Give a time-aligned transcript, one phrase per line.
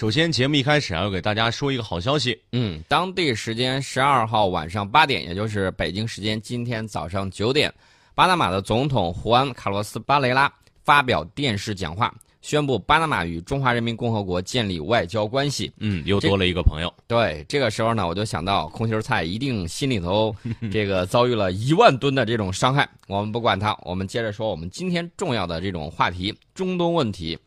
[0.00, 2.40] 首先，节目一开始啊，要给大家说一个好消息。
[2.52, 7.70] 嗯，当地时间十二号晚上八点，也就是北京时间今天早上九点，
[8.14, 10.50] 巴拿马的总统胡安·卡洛斯·巴雷拉
[10.82, 12.10] 发表电视讲话，
[12.40, 15.70] 宣布巴拿马与中华人民共和国建立外交关系。
[15.80, 16.90] 嗯，又多了一个朋友。
[17.06, 20.34] 对，这个时候呢，我就想到空心菜一定心里头
[20.72, 22.88] 这个遭遇了一万吨的这种伤害。
[23.06, 27.38] 我们不管它，我们接着说我们今天重要的这种话题——中东问题。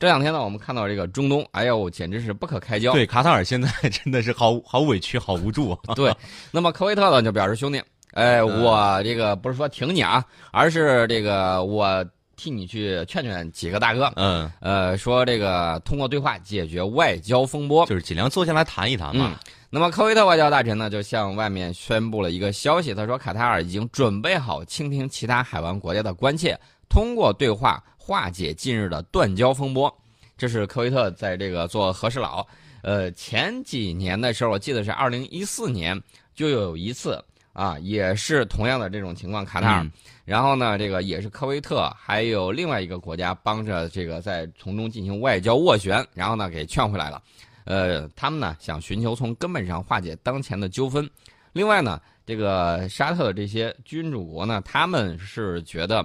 [0.00, 2.90] 这两天呢，我们看到这个中东，哎呦，简直是不可开交。
[2.94, 5.78] 对，卡塔尔现在 真的是好好委屈，好无助啊。
[5.94, 6.10] 对，
[6.50, 12.02] 那么科威特呢就表示兄弟，哎，我这个不是说挺你啊，而是这个我
[12.34, 14.10] 替你去劝劝几个大哥。
[14.16, 19.38] 嗯，呃，说这个通过对话解决外交风波，就是尽量坐下来谈一谈嘛。
[19.68, 27.84] 那么科威特外交大臣呢就向外面宣布了一个消息，他说卡塔尔已经准备好倾听其他海湾国家的关切，通过对话。
[28.02, 29.94] 化解近日的断交风波，
[30.40, 32.46] 这是科威特在这个做和事佬。
[32.80, 36.02] 呃，前几年的时候，我记得是二零一四年
[36.34, 39.86] 就有一次啊，也是同样的这种情况，卡塔尔。
[40.24, 47.22] 然后呢，这个也是科威特还有另外一个国家帮着这个在从中进行外交斡旋，然后呢给劝回来了。
[47.64, 51.06] 呃，他们呢想寻求从根本上化解当前的纠纷。
[51.52, 56.02] 另外呢，这个沙特的这些君主国呢，他们是觉得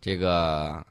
[0.00, 0.86] 这个。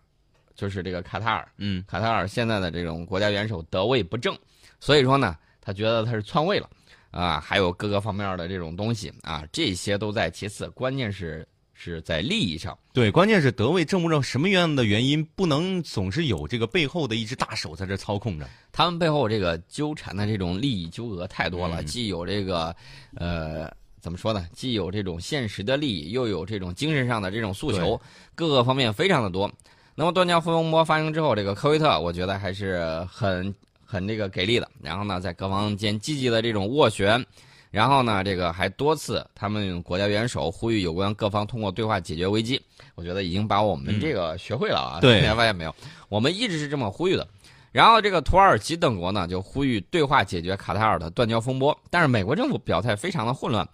[0.56, 4.38] 就是这个卡塔尔，嗯，卡塔尔现在的这种国家元首得位不正，
[4.80, 6.70] 所以说呢，他觉得他是篡位了，
[7.12, 12.78] 啊，还有各个方面的这种东西啊，这些都在其次，关键是是在利益上。
[12.94, 18.48] 对，关键是得位正不正，什么样的原因不能总是有这个背后的一只大手在这操控着？
[18.72, 22.76] 他们背后这个纠缠的这种利益纠葛太多了，既有这个，
[23.16, 24.48] 呃，怎么说呢？
[24.54, 28.00] 既有这种现实的利益，又有这种精神上的这种诉求，
[28.36, 29.52] 各个方面非常的多。
[29.96, 33.54] 那么断交风波发生之后，这个科威特我觉得还是很
[33.86, 34.68] 很这个给力的。
[34.82, 37.24] 然后呢，在各方间积极的这种斡旋，
[37.70, 42.60] 然后呢，这个还多次他们国家元首呼吁有关各方通过对话解决危机。
[42.96, 45.00] 我觉得已经把我们这个学会了啊！
[45.00, 45.76] 大家，发现没有？
[46.10, 47.28] 我们一直是这么呼吁的。
[47.72, 51.76] 然后这个土耳其等国呢，就呼吁对话解决卡塔尔的断交风波。
[51.90, 53.68] 但是美国政府表态非常的混乱。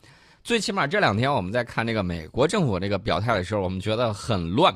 [0.44, 4.74] 最起码这两天我们在看这个美国政府这个表态的时候，我们觉得很乱。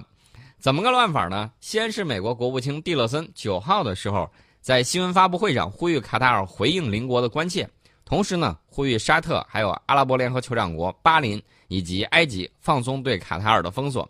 [0.63, 1.51] 怎么个乱法呢？
[1.59, 4.31] 先是美国国务卿蒂勒森九号的时候，
[4.61, 7.67] 在新闻发布会上呼吁卡塔尔回应邻国的关切，
[8.05, 14.09] 同时呢，呼吁沙特、还有阿拉伯联合酋长国巴林以及埃及放松对卡塔尔的封锁。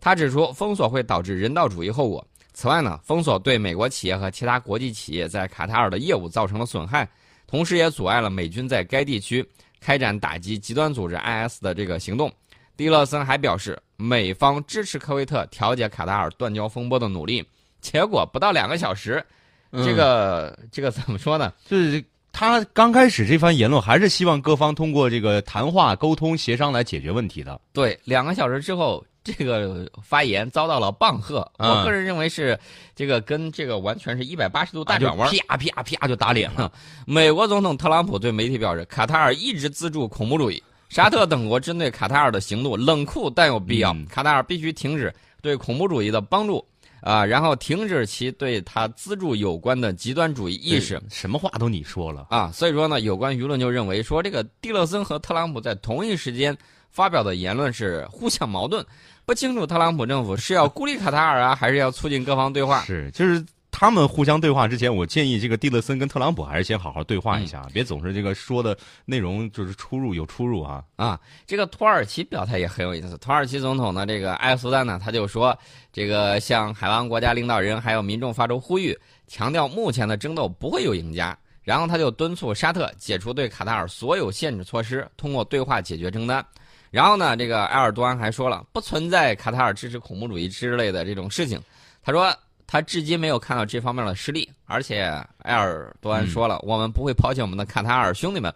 [0.00, 2.26] 他指出，封锁会导致人道主义后果。
[2.52, 7.08] 此外呢，封锁对美国企业和其他国际企业在卡塔尔的业务造成了损害，
[7.46, 9.48] 同时也阻碍了美军在该地区
[9.78, 12.28] 开展打击极端组织 IS 的这个行动。
[12.76, 13.78] 蒂勒森还表示。
[13.98, 17.46] 美方支持科威特调解卡塔尔断交风波的努力，
[17.80, 19.24] 结果不到两个小时，
[19.70, 21.52] 这个这个怎么说呢？
[21.64, 27.60] 就是他刚开始这番言论，还是希望各方通过这个谈话、沟通、协商来解决问题的。
[27.72, 31.48] 对，两个小时之后，这个发言遭到了棒喝。
[31.58, 32.58] 我个人认为是
[32.96, 36.72] 这个跟这个完全是一百八十度大转弯，啪啪啪就打脸了。
[37.06, 40.60] 美国总统特朗普对媒体表示，卡塔尔一直资助恐怖主义。
[40.92, 45.10] 沙特等国针对卡塔尔的行动冷酷但有必要，卡塔尔必须停止
[45.40, 46.62] 对恐怖主义的帮助
[47.00, 51.00] 啊，然后停止其对他资助有关的极端主义意识。
[51.08, 56.54] 什么话都你说了啊，所以说呢，有关舆论就认为说这个蒂勒森和特朗普在同一时间
[56.90, 58.84] 发表的言论是互相矛盾，
[59.24, 62.82] 不清楚特朗普政府是要孤立卡塔尔啊，还是要促进各方对话？
[62.82, 63.42] 是，就是。
[63.82, 71.18] 他们互相对话之前，我建议这个蒂勒森跟特朗普还是先好好对话一下，别总是这个说的内容就是出入有出入啊啊！
[71.48, 75.58] 这个土耳其表态也很有意思，土耳其总统呢，这个埃尔苏丹呢，他就说
[75.92, 86.46] 这个向海湾国家领导人还有民众发出呼吁，强调目前的争斗不会有赢家，然后他就敦促沙特解除对卡塔尔所有限制措施，通过对话解决争端。
[86.92, 91.60] 然后呢，这个埃尔多安还说了，不存在卡塔尔支持恐怖主义之类的这种事情，
[92.00, 92.32] 他说。
[92.72, 95.02] 他至今没有看到这方面的实例，而且
[95.40, 98.50] 埃尔多安说了，我们不会抛弃我们的卡塔尔兄弟们。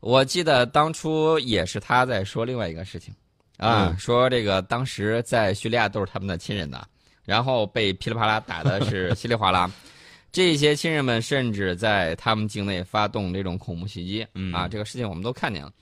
[0.00, 3.14] 我记得当初也是他在说另外一个事情，
[3.56, 6.86] 啊，说这个当时在叙利亚都是他们的亲人的，
[7.24, 9.70] 然后被噼里啪啦打的是稀里哗啦，
[10.30, 15.72] 这些亲人们甚至在他们境内发动这种恐怖袭击，啊，这个事情我们都看见了。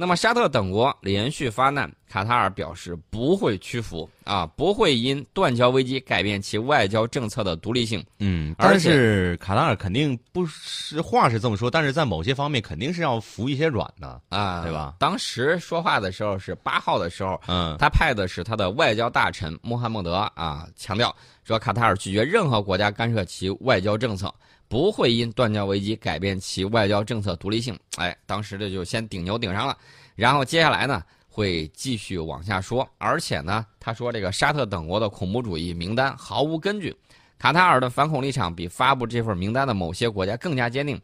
[0.00, 8.02] 那么沙特等国连续发难，卡塔尔表示不会屈服啊，不会因断交危机改变其外交政策的独立性。
[8.18, 14.94] 嗯，但是卡塔尔肯定不是话是这么说，但是在某些方面肯定是要服一些软的啊，对吧？
[14.98, 21.14] 当时说话的时候是八号的时候，嗯，他派的是他的外交大臣穆罕默德啊，强调
[21.44, 24.34] 说卡塔尔拒绝任何国家干涉其外交政策。
[24.70, 27.76] 不会因断交危机改变其外交政策独立性。
[27.96, 29.76] 哎，当时这就先顶牛顶上了，
[30.14, 36.96] 然后接下来呢会继续往下说，而且呢他说这个沙特等国的恐怖主义名单毫无根据，
[37.36, 41.00] 卡塔尔的反恐立场比发布这份名单的某些国家更加坚定。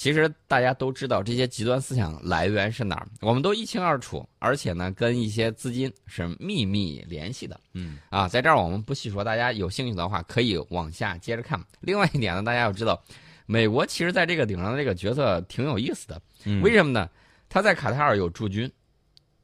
[0.00, 7.60] 其实大家都知道这些极端思想来源是哪儿，我们都一清二楚，而且呢，跟一些资金是秘密联系的。
[7.74, 11.62] 嗯，啊，在这儿我们不细说，大家有兴趣的话可以往下接着看。
[11.80, 12.98] 另外一点呢，大家要知道，
[13.44, 16.18] 美国其实在这个顶上的这个角色挺有意思的。
[16.46, 17.06] 嗯为什么呢？
[17.50, 18.72] 他在卡塔尔有驻军，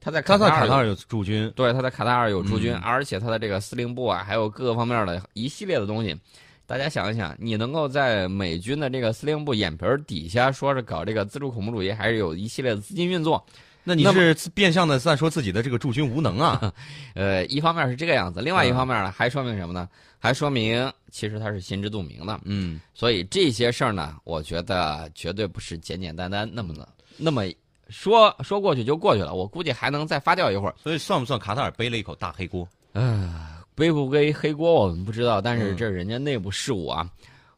[0.01, 6.19] 他在卡塔尔有驻军，对，他在卡塔尔有驻军，嗯而且他的这个司令部啊，还有各个方面的一系列的东西。
[6.67, 13.45] 大家想一想，你能够在美军的这个司令部眼皮儿底下说是搞这个自助恐怖主义，还是有一系列的资金运作？
[13.85, 16.73] 那你是变相的在说自己的这个驻军无能啊？
[17.15, 19.89] 呃，一方面是这个样子，另外一嗯方面呢，还说明什么呢？
[20.19, 22.41] 还说明其实他是心知肚明的。
[22.43, 27.45] 嗯，所以这些事儿呢，我觉得绝对不是简简单单那么的，那么
[27.91, 29.35] 说说过去就过去了。
[29.35, 30.75] 我估计还能再发酵一会儿。
[30.83, 32.67] 所以算不算卡塔尔背了一口大黑锅？
[32.93, 37.09] 呃，背不背黑锅我们不知道，但是嗯这是人家内部事务啊。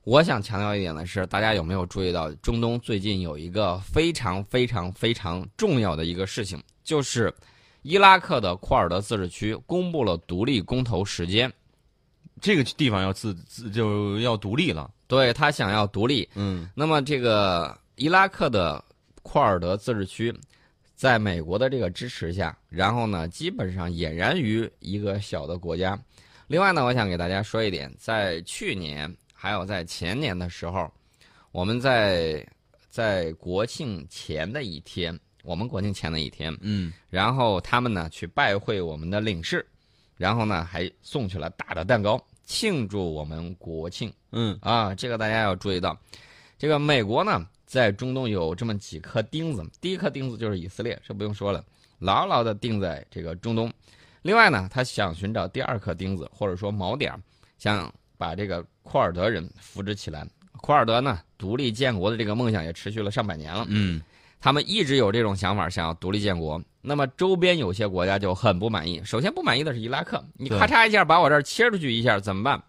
[0.04, 7.32] 我想强调一点的是，大家有没有注意到，中东最近有一个非常非常非常重要的一个事情，就是
[7.82, 11.52] 伊拉克的库尔德自治区公布了独立公投时间，
[12.40, 14.90] 这个地方要自自就要独立了。
[15.06, 16.28] 对他想要独立。
[16.34, 18.82] 嗯那么这个伊拉克的
[19.22, 20.34] 库尔德自治区，
[20.98, 25.96] 在美国的这个支持下，然后呢，基本上俨然于一个小的国家。
[26.48, 30.92] 另外呢，我想给大家说一点，在去年还有在前年的时候，
[31.52, 32.44] 我们在
[32.90, 39.64] 在国庆前的一天，我们国庆前的一天，嗯然后他们呢去拜会我们的领事，
[40.16, 44.12] 然后呢还送去了大的蛋糕庆祝我们国庆。
[44.32, 45.96] 嗯啊，这个大家要注意到，
[46.58, 51.62] 这个美国呢，在中东有这么几颗钉子，第一颗钉子就是以色列，这不用说了，
[51.98, 53.70] 牢牢的钉在这个中东。
[54.22, 57.12] 另外呢，他想寻找第二颗钉子，或者说锚点，
[57.58, 60.26] 想把这个库尔德人扶植起来。
[60.52, 64.00] 库尔德呢，独立建国的这个梦想也持续了上百年了，嗯
[64.40, 66.62] 他们一直有这种想法，想要独立建国。
[66.80, 69.02] 那么周边有些国家就很不满意。
[69.04, 72.62] 首先不满意的是伊拉克，你咔嚓一下把我这儿切出去一下怎么办？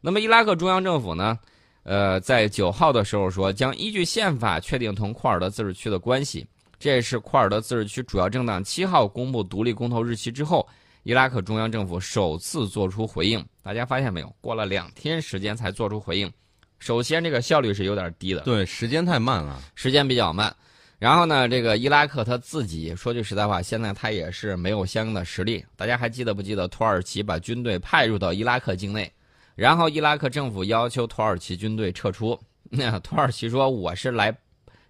[0.00, 1.38] 那么伊拉克中央政府呢？
[1.82, 6.46] 呃，在九号的时候说，将依据宪法确定同库尔德自治区的关系。
[6.78, 10.66] 这也是库尔德自治区主要政党七号公布独立公投日期之后，
[11.02, 13.44] 伊拉克中央政府首次做出回应。
[13.62, 14.34] 大家发现没有？
[14.40, 16.30] 过了两天时间才做出回应。
[16.78, 18.40] 首先，这个效率是有点低的。
[18.40, 19.60] 对，时间太慢了。
[19.74, 20.54] 时间比较慢。
[20.98, 25.64] 然后呢，这个伊拉克他自己说句实在话，现在他也是没有相应的实力。
[25.76, 29.10] 大家还记得不记得土耳其把军队派入到伊拉克境内，
[29.60, 32.38] 然后伊拉克政府要求土耳其军队撤出。
[32.72, 34.34] 那土耳其说我是来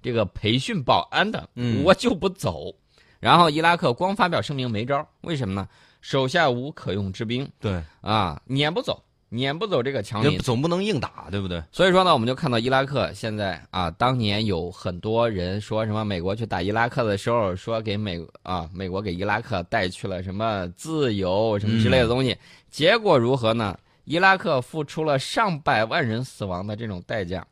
[0.01, 2.73] 这个培训保安的，嗯我就不走。
[3.19, 5.67] 然后伊拉克光发表声明没招，为什么呢？
[6.01, 10.39] 手下无可用之兵对，啊，撵不走，撵不走这个强邻。
[10.39, 11.61] 总不能硬打，对不对？
[11.73, 22.39] 所以说呢，我们就看到伊拉克现在啊，当年有很多人说什么美国去打伊拉克的时候，说给美啊美国给伊拉克带去了什么自由什么之类的东西，
[22.71, 23.77] 结果如何呢？
[24.11, 27.47] 伊拉克付出了上百万人死亡的这种代价，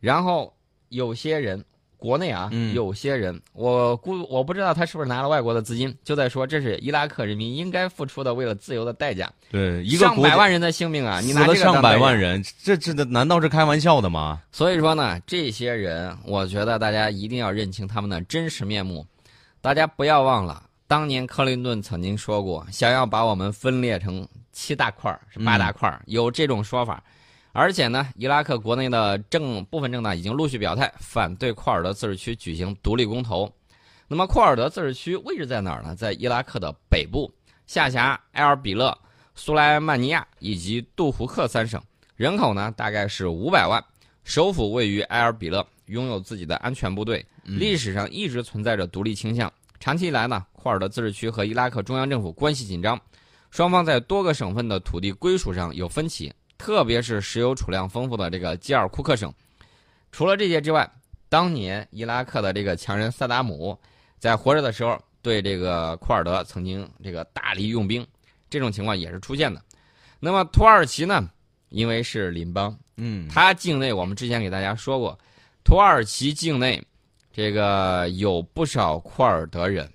[0.00, 0.50] 然后
[0.88, 1.62] 有些人
[1.98, 14.40] 国内啊，嗯有些人我估我不知道他是不是拿了外国的资金，就在说这是伊拉克人民应该付出的为了自由的代价，对，一个上百万人的性命啊，你拿这个上百万人，这这难道是开玩笑的吗？
[14.50, 19.06] 所以说呢，这些人，我觉得大家一定要认清他们的真实面目。
[19.60, 24.26] 大家不要忘了，当年克林顿曾经说过，想要把我们分裂成
[24.58, 27.00] 七大块儿，是八大块儿，有这种说法。
[27.52, 33.48] 而且呢，伊拉克国内的政部分政党已经陆续表态，反对库尔德自治区举行独立公投。
[34.08, 35.94] 那么，库尔德自治区位置在哪儿呢？
[35.94, 37.32] 在伊拉克的北部，
[37.68, 38.96] 下辖埃尔比勒、
[39.36, 41.80] 苏莱曼尼亚以及杜胡克三省，
[42.16, 43.82] 人口呢大概是五百万。
[44.24, 49.50] 首府位于埃尔比勒，拥有自己的安全部队，历史上一直存在着独立倾向。
[49.78, 53.00] 长期以来呢，库尔德自治区和伊拉克中央政府关系紧张，
[53.50, 59.32] 双方在多个省份的土地归属上有分歧，特别是石油储量丰富的这个基尔库克省。
[60.12, 60.90] 除了这些之外，
[61.28, 63.78] 当年伊拉克的这个强人萨达姆
[64.18, 68.06] 在活着的时候，对这个库尔德曾经这个大力用兵，
[68.48, 69.62] 这种情况也是出现的。
[70.20, 71.28] 那么土耳其呢，
[71.68, 75.18] 因为是邻邦，嗯，它境内我们之前给大家说过，
[75.64, 76.82] 土耳其境内
[77.32, 79.90] 这个有不少库尔德人，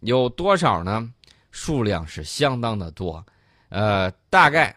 [0.00, 1.10] 有多少呢？
[1.56, 3.24] 数量是相当的多，
[3.70, 4.76] 呃，大概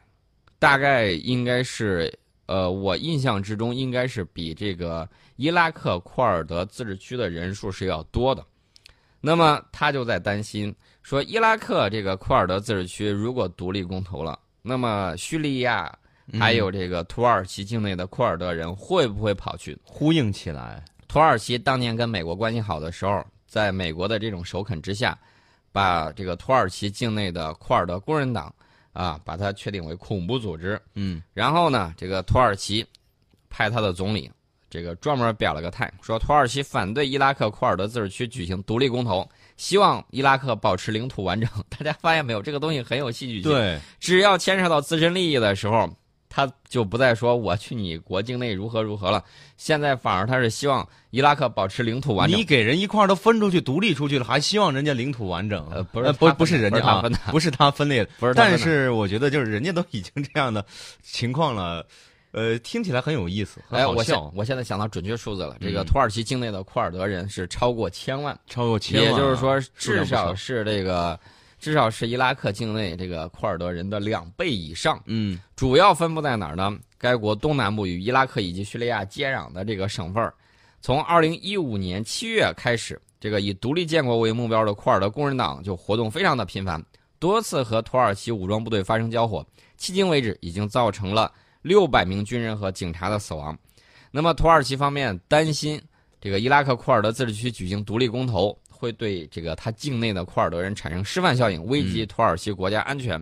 [0.57, 2.09] 大概应该是
[2.45, 8.41] 呃，我印象之中应该是比这个伊拉克库尔德自治区的人数是要多的。
[9.19, 15.93] 那么他就在担心说，伊拉克这个库尔德自治区如果独立公投了，那么叙利亚
[16.39, 20.81] 还有这个土耳其境内的库尔德人会不会跑去呼应起来？
[21.09, 25.19] 土耳其当年跟美国关系好的时候，在美国的这种首肯之下，
[25.71, 28.53] 把这个土耳其境内的库尔德工人党
[28.93, 30.81] 啊，把它确定为恐怖组织。
[30.95, 32.85] 嗯，然后呢，这个土耳其
[33.49, 34.29] 派他的总理，
[34.69, 41.49] 这个专门表了个态，说土耳其反对伊拉克库尔德自治区举行独立公投，希望伊拉克保持领土完整。
[41.69, 43.51] 大家发现没有，这个东西很有戏剧性。
[43.51, 45.89] 对，只要牵扯到自身利益的时候。
[46.29, 49.21] 他就不再说我去你国境内如何如何了，
[49.57, 52.39] 现在反而他是希望伊拉克保持领土完整。
[52.39, 55.67] 你给人一块都分出去、独立出去了，还希望人家领土完整？
[55.71, 58.33] 呃，不是，不不是人家啊，不是他分裂的，不是。
[58.35, 60.63] 但是我觉得就是人家都已经这样的
[61.01, 61.83] 情况了，
[62.31, 64.31] 呃，听起来很有意思，很好笑。
[64.35, 71.19] 我现在想到准确数字了，这个土耳其境内的库尔德人是超过千万，超过千万，也就是说至少是这个。
[71.59, 75.01] 至少是伊拉克境内这个库尔德人的两倍以上。
[75.05, 76.77] 嗯，主要分布在哪儿呢？
[76.97, 80.33] 该国东南部与伊拉克以及叙利亚接壤的这个省份儿。
[80.81, 86.81] 从二零一五年七月开始，这个以独立建国为目标的库尔德工人党就活动非常的频繁，
[87.19, 89.45] 多次和土耳其武装部队发生交火，
[89.77, 93.57] 迄今为止已经造成了六百名军人和警察的死亡。
[94.11, 95.81] 那么土耳其方面担心
[96.21, 98.57] 这个伊拉克库尔德自治区举行独立公投。
[98.79, 103.21] 会对这个他境内的库尔德人产生示范效应，危及土耳其国家安全。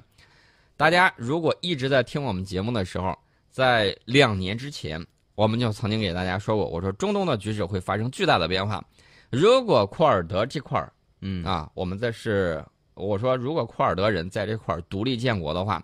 [0.76, 3.18] 大家如果一直在听我们节目的时候，
[3.50, 8.86] 在两年之前，我们就曾经给大家说过，我说中东的局势会发生巨大的变化。
[9.32, 15.84] 如果库尔德这块儿，嗯啊，我们这是我说，如果库尔德人在这块儿独立建国的话，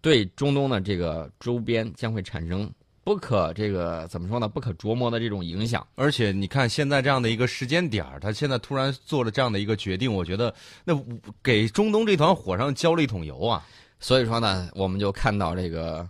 [0.00, 2.70] 对中东的这个周边将会产生。
[3.08, 4.46] 不可这个怎么说呢？
[4.46, 5.86] 不可琢磨的这种影响。
[5.94, 10.94] 而且你看现在这样的一个时间点儿，他现在突然做了这样的一个决定，我觉得那
[11.42, 13.66] 给中东这团火上浇了一桶油啊。
[13.98, 16.06] 所以说呢，我们就看到这个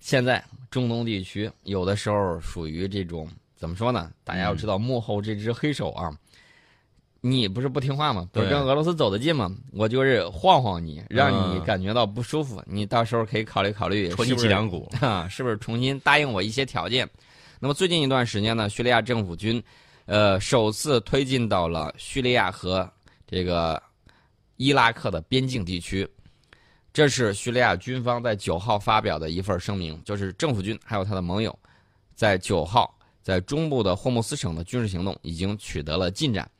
[0.00, 4.10] 现在中东地区有的时候属于这种怎么说呢？
[4.24, 6.10] 大家要知道幕后这只黑手啊。
[7.22, 8.28] 你不是不听话吗？
[8.32, 9.54] 不是跟俄罗斯走得近吗？
[9.72, 12.62] 我就是晃晃你，让你感觉到不舒服。
[12.66, 17.08] 你到时候可以考虑考虑，戳你脊梁骨 啊，是不是重新答应我一些条件？
[17.58, 19.62] 那么最近一段时间呢，叙利亚政府军，
[20.06, 22.90] 呃，首次推进到了叙利亚和
[23.26, 23.80] 这个
[24.56, 26.08] 伊拉克的边境地区。
[26.92, 31.56] 这是叙利亚军方在九号发表的一份声明，就是政府军还有他的盟友，
[32.14, 36.50] 在九号在中部的霍姆斯省的军事行动已经取得了进展。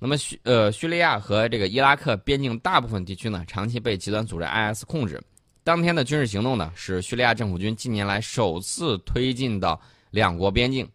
[0.00, 5.20] 那么叙呃叙利亚和这个伊拉克边境大部分地区呢，长期被极端组织 IS 控制。
[5.64, 9.78] 当天的军事行动呢，是叙利亚政府军近年来首次推进到
[10.10, 10.88] 两国边境。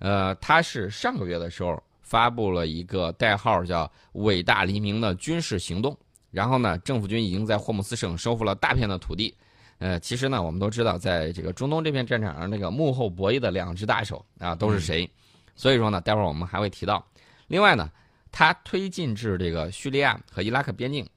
[0.00, 5.96] 呃，它是上个月的时候发布了一个代号叫“伟大黎明”的军事行动。
[6.32, 9.32] 然后呢，政府军已经在霍姆斯省收复了大片的土地。
[9.78, 15.08] 呃，其实呢，我们都知道，在这个中东这片战场上，那个幕后博弈的两只大手啊，都是谁？
[15.54, 17.06] 所以说呢，待会儿我们还会提到。
[17.46, 17.88] 另外呢。
[18.32, 21.08] 它推进至这个叙利亚和伊拉克边境，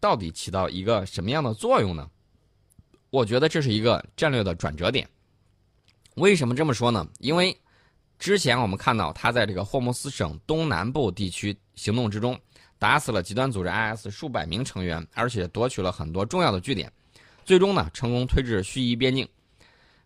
[0.00, 2.08] 到底起到一个什么样的作用呢？
[3.10, 5.08] 我觉得这是一个战略的转折点。
[6.16, 7.06] 为什么这么说呢？
[7.18, 7.56] 因为
[8.18, 12.38] 之前我们看到他在这个霍姆斯省东南部地区行动之中，
[12.78, 16.92] 打死了极端组织 IS 数百名成员，而且夺取了很多重要的据点，
[17.44, 19.26] 最终呢成功推至叙伊边境。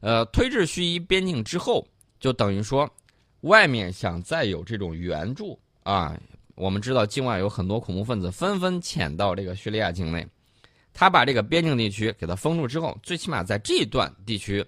[0.01, 1.87] 呃，推至叙伊边境之后，
[2.19, 2.89] 就等于说
[3.43, 6.19] 外面想再有这种援助啊。
[6.61, 10.27] 我们知道境外有很多恐怖分子纷纷潜到这个叙利亚境内，
[10.93, 14.63] 他把这个边境地区给它封住之后，最起码在这段地区，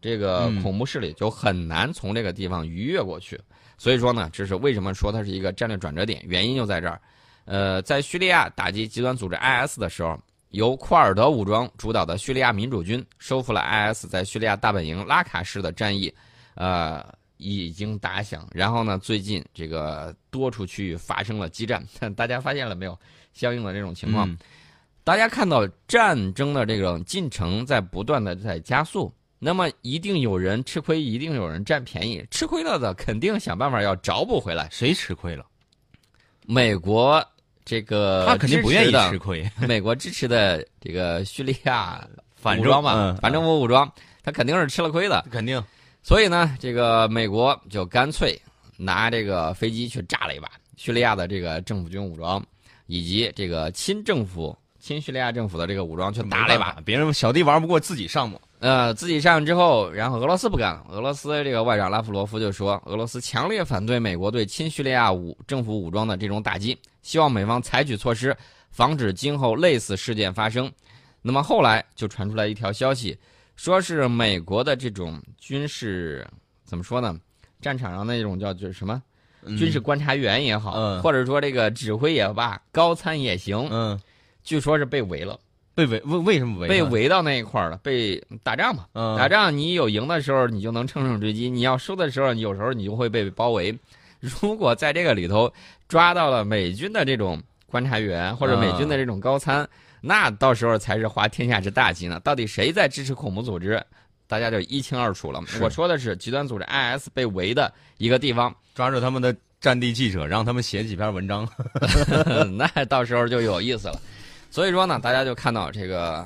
[0.00, 3.36] 这个恐怖势力就很难从这个地方逾越过去。
[3.76, 7.00] 所以说呢，这是为什么说它是一个战略转折点，原因就在这儿。
[7.46, 10.16] 呃，在叙利亚打击极端组织 IS 的时候，
[10.50, 16.14] 由库尔德武装主导的叙利亚民主军收复了 IS 在叙利亚大本营拉卡市的战役，
[16.54, 17.04] 呃。
[17.36, 18.98] 已经打响，然后呢？
[18.98, 21.84] 最近这个多处区域发生了激战，
[22.16, 22.98] 大家发现了没有？
[23.32, 24.34] 相应的这种情况，
[25.04, 32.26] 大家看到战争的这种进程在不断的在加速，那么一定有人吃亏，一定有人占便宜。
[32.30, 34.66] 吃亏了的肯定想办法要找补回来。
[34.72, 35.44] 谁吃亏了？
[36.46, 37.22] 美国
[37.62, 39.46] 这个他肯定不愿意吃亏。
[39.68, 42.02] 美国支持的这个叙利亚
[42.34, 43.86] 反武装嘛，反政府武装，
[44.22, 45.62] 他肯定是吃了亏的，肯定。
[46.06, 48.40] 所以呢，这个美国就干脆
[48.76, 52.40] 拿这个飞机去炸了一把叙利亚的这个政府军武装，
[52.86, 56.78] 以及这个亲政府、亲叙利亚政府的这个武装去打了一把。
[56.84, 58.38] 别人小弟玩不过，自己上嘛。
[58.60, 60.86] 呃，自己上之后，然后俄罗斯不干了。
[60.90, 68.32] 俄罗斯这个外长拉夫罗夫就说，俄罗斯强烈反对美国对亲叙利亚武政府武装的这种打击，希望美方采取措施，
[68.70, 70.70] 防止今后类似事件发生。
[71.20, 73.18] 那么后来就传出来一条消息，
[73.56, 76.26] 说是美国的这种军事
[76.64, 77.18] 怎么说呢？
[77.60, 79.02] 战场上那种叫就是什么
[79.58, 83.98] 军事观察员也好，嗯或者说这个指挥也罢，高参也行，嗯，
[84.44, 85.38] 据说是被围了，
[85.74, 86.68] 被围为为什么围？
[86.68, 88.86] 被围到那一块儿了，被打仗嘛。
[88.92, 93.76] 嗯打仗，你有赢的时候，你就能乘胜追击；你要输的时候，你有时候你就会被包围。
[94.20, 95.52] 如果在这个里头
[95.88, 99.68] 抓到了美军的这种观察员或者美军的这种高参，
[100.06, 102.20] 那到时候才是滑天下之大稽呢。
[102.20, 103.84] 到底谁在支持恐怖组织，
[104.28, 105.42] 大家就一清二楚了。
[105.60, 111.48] 我说的是极端组织 IS 被围的一个地方，抓住他们的战地记者，让他们写几篇文章。
[112.56, 114.00] 那到时候就有意思了。
[114.48, 116.24] 所以说呢，大家就看到这个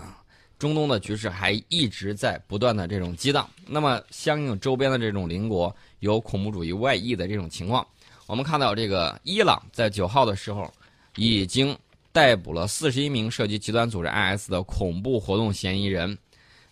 [0.58, 3.48] 中东的局势还一直在不断的这种激荡。
[3.66, 7.86] 那么，相应周边的这种邻国有恐怖主义外溢的这种情况，
[8.26, 10.70] 我们看到这个伊朗在九号的时候
[11.16, 11.76] 已经
[12.12, 16.16] 逮捕了四十一名涉及极端组织 IS 的恐怖活动嫌疑人。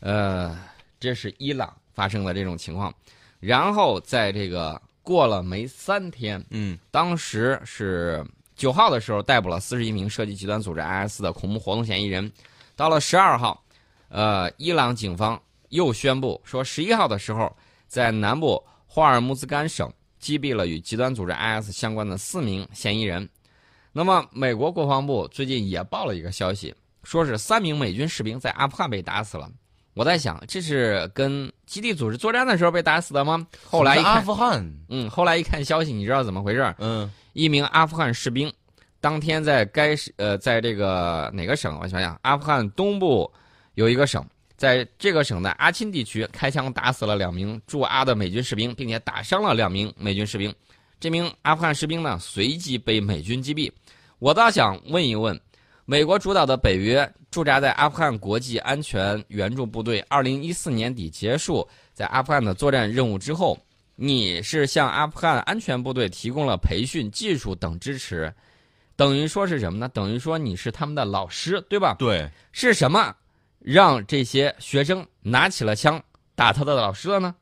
[0.01, 0.59] 呃，
[0.99, 2.93] 这是伊朗发生的这种情况。
[3.41, 8.25] 然后在这个过了没三天，嗯当时是
[8.57, 12.31] 九号的时候逮捕了四十一名涉及极端组织 IS 的恐怖活动嫌疑人。
[12.75, 13.63] 到了十二号，
[14.09, 23.29] 呃，伊朗警方又宣布说，十一号的时候，在南部霍尔木兹干省击毙了与极端组织 IS 相关的四名嫌疑人。
[23.99, 29.51] 那么，美国国防部最近也报了一个消息，说是三名美军士兵在阿富汗被打死了。
[29.93, 33.45] 我在想，这是跟基地组织作战的时候被打死的吗？
[33.69, 36.77] 后来一阿看，富汗，嗯，后来一看消息，你知道怎么回事儿？
[36.79, 38.53] 嗯一名阿富汗士兵
[39.01, 41.77] 当天在该市呃，在这个哪个省？
[41.83, 43.29] 我想想，阿富汗东部
[43.75, 44.25] 有一个省，
[44.57, 50.55] 在这个省的阿钦地区开枪打死了两名驻阿的美军士兵，并且打伤了两名美军士兵。
[51.01, 53.71] 这名阿富汗士兵呢，随即被美军击毙。
[54.19, 55.41] 我倒想问一问，
[55.85, 63.57] 美国主导的北约驻扎在阿富汗国际安全援助部队，二零一四年底结束在阿富汗的作战任务之后，
[63.95, 68.35] 你是向阿富汗安全部队提供了培训、技术等支持，
[68.97, 69.89] 等于说是什么呢？
[69.91, 71.95] 等于说你是他们的老师，对吧？
[71.97, 73.15] 对，是什么
[73.61, 76.03] 让这些学生拿起了枪
[76.35, 77.33] 打他的老师了呢？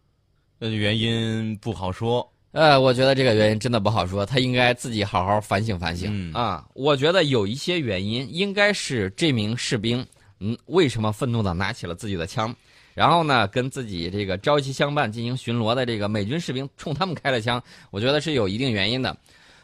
[0.59, 2.31] 那原因不好说。
[2.57, 6.66] 呃，我觉得这个原因真的不好说，他应该自己好好反省反省、嗯啊。
[6.73, 10.03] 我觉得有一些原因，应该是这名士兵，
[10.40, 12.57] 嗯，为什么愤怒的拿起了自己的枪，
[12.95, 19.14] 然后呢，跟自己这个朝夕相伴进行巡逻的这个美军士兵冲他们开了枪，我觉得是有一定原因的。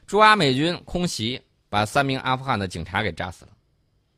[0.06, 3.52] 驻阿美军空袭把三名阿富汗的警察给炸死了。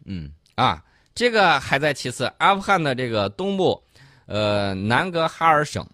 [0.04, 0.82] 嗯啊，
[1.14, 2.24] 这个还在其次。
[2.38, 3.80] 阿富汗的这个东部，
[4.26, 5.87] 呃，南格哈尔省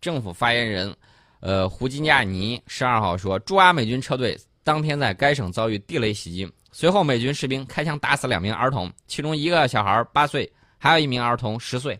[0.00, 0.96] 政府发言人，
[1.40, 11.98] 呃，胡金亚尼十二号说，驻阿美军车队当天在该省遭遇地雷袭击，随后美军士兵开枪打死两名儿童，其中一个小孩八岁，还有一名儿童十岁。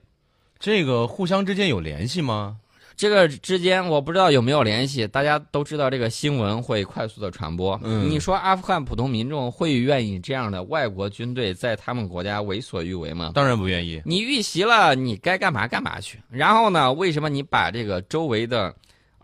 [0.59, 2.57] 这个互相之间有联系吗？
[2.97, 7.79] 这个之间我不知道有没有联系，大家都知道这个新闻会快速的传播。
[7.85, 13.33] 嗯你说阿富汗普通民众会愿意这样的外国军队在他们国家为所欲为吗？
[13.35, 14.01] 当然不愿意。
[14.07, 16.19] 你遇袭了，你该干嘛干嘛去。
[16.31, 18.75] 然后呢，为什么你把这个周围的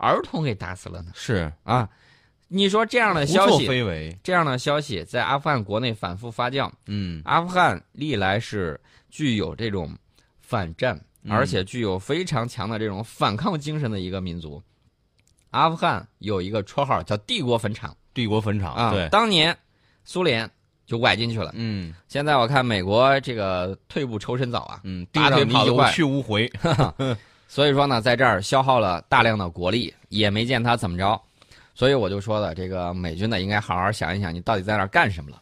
[0.03, 1.11] 儿童给打死了呢？
[1.13, 1.87] 是啊，
[2.47, 4.15] 你说这样的消息，非为。
[4.21, 6.69] 这样的消息在阿富汗国内反复发酵。
[6.87, 9.89] 嗯阿富汗历来是具有这种
[10.41, 14.61] 反战，嗯而且具有非常强的这种反抗精神的一个民族。
[15.51, 18.73] 阿富汗有一个绰号叫“帝国坟场帝国坟”场。
[18.73, 19.07] 啊，对。
[19.09, 19.55] 当年
[20.03, 20.49] 苏联
[20.85, 21.51] 就崴进去了。
[21.55, 26.51] 嗯现在我看美国这个退步抽身早啊，嗯，大腿地上你有跑得快去无回。
[27.47, 31.21] 所以说呢，在这儿消耗了大量的国力，也没见他怎么着，
[31.75, 35.39] 所以我就说了，这个美军呢应该好好想一想，你到底在那儿干什么了。